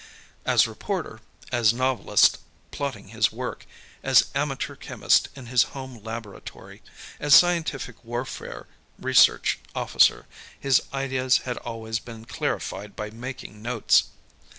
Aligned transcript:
As 0.47 0.65
reporter, 0.65 1.19
as 1.51 1.73
novelist 1.73 2.39
plotting 2.71 3.09
his 3.09 3.31
work, 3.31 3.67
as 4.01 4.31
amateur 4.33 4.75
chemist 4.75 5.29
in 5.35 5.45
his 5.45 5.61
home 5.77 6.03
laboratory, 6.03 6.81
as 7.19 7.35
scientific 7.35 8.03
warfare 8.03 8.65
research 8.97 9.59
officer, 9.75 10.25
his 10.59 10.81
ideas 10.91 11.41
had 11.45 11.57
always 11.57 11.99
been 11.99 12.25
clarified 12.25 12.95
by 12.95 13.11
making 13.11 13.61
notes. 13.61 14.05